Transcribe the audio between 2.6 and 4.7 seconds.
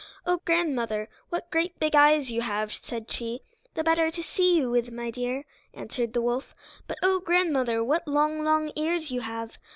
said she. "The better to see